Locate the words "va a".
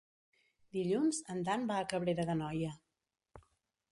1.73-1.85